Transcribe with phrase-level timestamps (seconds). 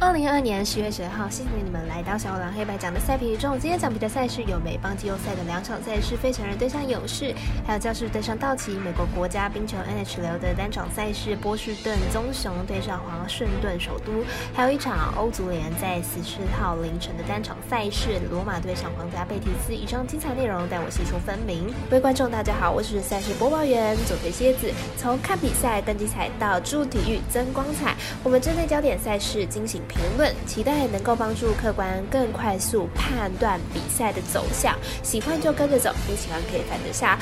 [0.00, 3.58] 二零二二年十月十二号，谢谢你们来到小五郎黑白奖的赛评中。
[3.58, 7.34] 今天奖比的赛事有美邦季后赛的两场赛事，非常人对上勇士，
[7.66, 14.12] 还有教士对上道奇，美国国家冰球 NHL 的单场赛事，波士顿棕熊对上华盛顿首都，
[14.54, 19.74] 还有一场欧足联在十四号凌晨的单场赛事，罗马对上皇家贝蒂斯。
[19.74, 21.72] 以上精彩内容带我细说分明。
[21.88, 24.72] 各位观众，大家好，我是赛事播报员左腿蝎子。
[24.96, 29.81] 从看比赛、登机彩到助体育增光彩，我们针对焦点赛事进行。
[29.88, 34.76] 评论，期待能够帮助客官更快速判断比赛的走向。
[35.02, 37.18] 喜欢就跟着走，不喜欢可以反着下。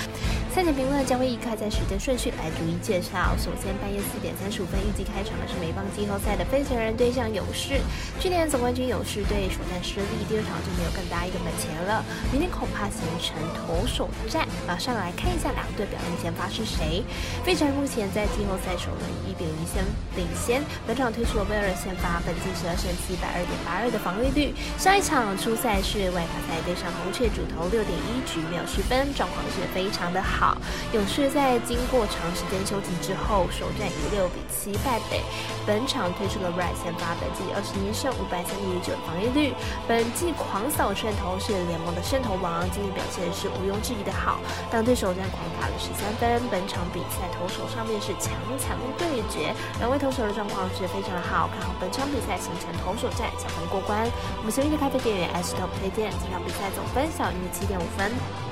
[0.51, 3.37] 赛前评论将会依开赛时间顺序来逐一介绍。
[3.39, 7.79] 首先，半夜四点三十五分预计开场的是美邦季后赛的费城人对上勇士。
[8.19, 12.05] 去年总冠军勇士队首战失利，第二场就没有更大一个门前了。
[12.33, 14.47] 明天恐怕形成投手战。
[14.67, 17.05] 马上来看一下两队表现先发是谁。
[17.47, 19.87] 费城人目前在季后赛首轮一比零先
[20.19, 20.61] 领先。
[20.85, 22.51] 本场推出了威尔先发，本季。
[22.61, 30.40] 十二胜七百二点八二的防御率，上一场初赛是外卡赛对上红雀主投六点一局没有失分，状况是非常的好。
[30.41, 30.57] 好
[30.95, 35.21] 勇士在经过长时间休息之后，首战以六比七败北。
[35.67, 39.53] 本场推出了 Right 先发，本季二十一胜五百三十九防御率，
[39.87, 44.41] 本季狂扫胜投是联盟的胜投王，今日表现是毋庸置疑的好。
[44.73, 52.31] 当对手战狂打了十三分，本场比赛投手上面是强强对决，两位投手的状况是非常的好，看好本场比赛。
[52.41, 54.09] 形成投手战，小分过关。
[54.39, 58.50] 我们随意的咖啡店员 S Top 推荐，这场比赛总分小于七点五分。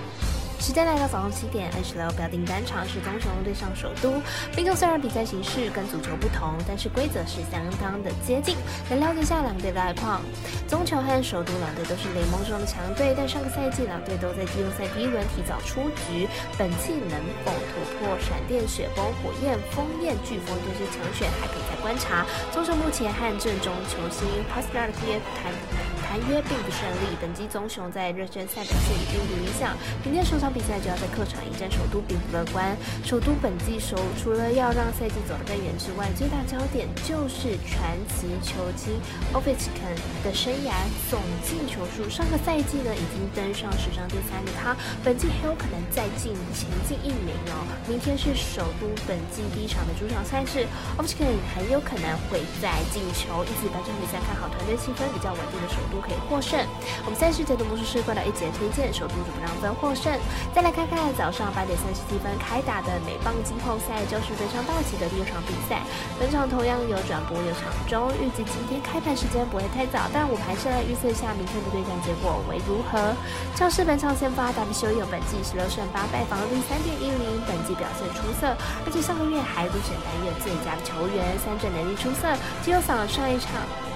[0.69, 4.21] 时间来到早上七点，H 六标定单场是棕熊对上首都。
[4.55, 8.55] 冰球虽然比赛形式跟足球不同，但是规则是相当的接近。
[8.91, 10.21] 来了解一下两队的概况。
[10.69, 16.29] 棕球和首都两队都是联盟中的强队，但上个赛季两队都在季后赛第一轮提早出局。
[16.59, 17.17] 本季能
[17.49, 22.27] 否突破闪电、雪崩、火焰、风焰、飓风这些强选，还可以再观察。
[22.53, 25.98] 棕熊目前和阵中球星 p a s t e r T F 谈。
[26.09, 32.75] 谈约并不顺利，本季棕熊在热身赛表现并不理想，明天首场比赛就要在客场迎战首都，并不乐观。
[33.05, 38.97] 首都本季首除了要让赛季走得更远之外，最大焦点就是传奇球星
[39.37, 39.93] Ovechkin
[40.25, 40.73] 的生涯
[41.13, 42.09] 总进球数。
[42.09, 47.69] 上个赛季呢已经登上史上第三的他，本季很有可能再进前进一名哦。
[47.87, 50.65] 明天是首都本季第一场的主场赛事
[50.97, 55.98] ，Ovechkin 很有可能会再进球，因此本场比赛看好团队气氛比较稳定的首都。
[56.01, 56.59] 可以获胜。
[57.05, 60.13] 我们赛事解读魔术师过来一节推荐，首都主不让分获胜。
[60.55, 65.83] 再来看看早上八点三十七分开打的美棒季后赛，就是对上道奇的第二场比赛。
[66.19, 73.15] 本场同样有转播有场中，预计今天开盘时间不会太早，但我们还是来预测一下明天的对战结果为如何。
[73.55, 78.55] 教士本场先发达比修有本季十六胜八败，防御率三点一零，本季表现出色，
[78.85, 82.29] 而且上个月还入选单月最佳球员，三振能力出色。
[82.63, 83.88] 季后赛上一场。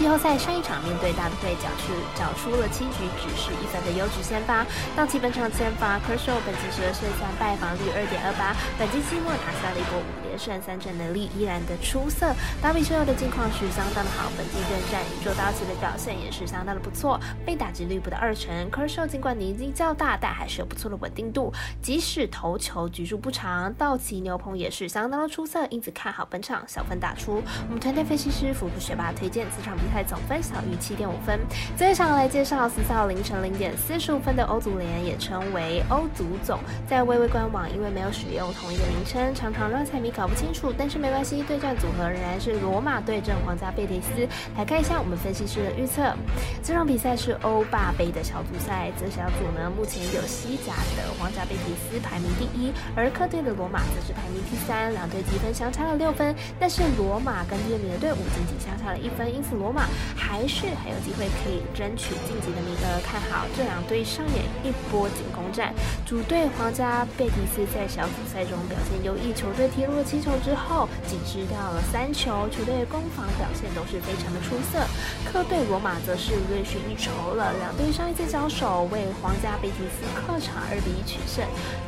[0.00, 4.64] 季后赛上一场面对大都会，缴出缴出了七局只是一分的优质先发。
[4.96, 12.32] 道奇本场先发 k e r s h a w 本季十二胜三败，防率二点二八，本季期末拿下了一波五连胜，三振能力依然的出色。
[12.62, 18.48] 达比修有的近况是相当的好，本季对战宇宙道奇的表现也是相当的不错，被打击率不到二成。
[18.70, 21.52] k e r s h a w 尽管年纪较大，但还是有不错的稳定度，
[21.82, 27.42] 即使投球局数不长，道奇牛棚也是相当的出色，因此看好本场小分打出。
[27.68, 29.76] 我们团队分析师福布学霸推荐这场。
[29.80, 31.38] 比赛总分小于七点五分。
[31.76, 40.72] 最后来介绍十四号凌晨零点四十五分的欧足联，也称为欧足总，在微微官网因为没有使用同一个名称，常常让彩迷搞不清楚。
[40.76, 44.28] 但是没关系，对战组合仍然是罗马对阵皇家贝蒂斯。
[44.56, 46.14] 来看一下我们分析师的预测。
[46.62, 56.34] 这场比赛是欧霸杯的小组赛，这小组呢目前有西甲的皇家贝蒂斯排名第一，而客队的罗马则是排名第三，两队积分相差了六分。
[56.58, 59.70] 但是罗马跟第二名的队伍仅仅相差了一分，因此罗。
[59.70, 59.79] 马
[60.16, 65.74] 还是很有机会可以争取晋级的名额，看好这两队上演一波进攻战。
[66.06, 74.84] 主队皇家贝蒂斯在小组赛中表现优异，球队踢入了七球之后，仅失掉了三球，球队攻防表现都是非常的出色。
[75.24, 81.44] 客队罗马则是略逊一筹了，两队上一次交手为皇家贝蒂斯客场二比一取胜，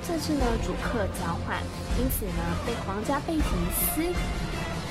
[0.06, 1.58] 这次呢主客交换，
[1.98, 4.12] 因此呢被皇家贝蒂斯。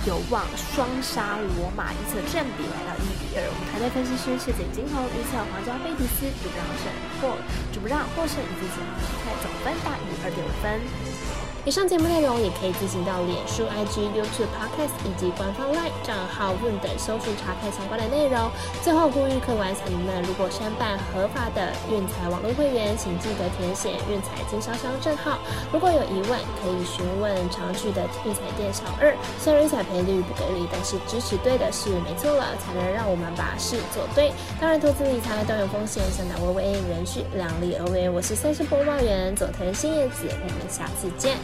[0.08, 3.46] 有望双杀罗马，预测正比来到一比二。
[3.46, 6.90] 我们团队分析师赤井金红预测皇家贝蒂斯主让胜
[7.22, 7.38] 或
[7.70, 11.21] 主让获胜，以及主场比赛总分大于二点五分。
[11.64, 18.50] 以上节目内容也可以进行到脸书、IG、YouTube、Podcast 以及官方 LINE 账号问等搜寻查看相关的内容。
[18.82, 25.38] 最后呼吁客官彩民们，如果申办合法的运彩网络会员，请记得填写运彩经销商证号。
[25.72, 29.16] 如果有疑问，可以询问常去的运彩店小二。
[29.38, 34.34] 虽然运彩赔率不给力，但是支持对的是没错了，才能让我们把事做对。
[34.60, 38.10] 当然，投资理财都有风险，向打微微人需量力而为。
[38.10, 41.38] 我是赛事播报员佐藤新叶子，我们下次见。